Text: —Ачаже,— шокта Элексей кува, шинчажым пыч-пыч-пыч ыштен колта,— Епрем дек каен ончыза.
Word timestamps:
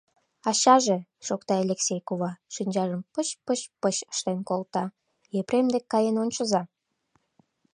—Ачаже,— 0.49 0.97
шокта 1.25 1.53
Элексей 1.63 2.01
кува, 2.07 2.31
шинчажым 2.53 3.01
пыч-пыч-пыч 3.13 3.97
ыштен 4.13 4.39
колта,— 4.49 4.83
Епрем 5.39 5.67
дек 5.73 5.85
каен 5.91 6.15
ончыза. 6.23 6.61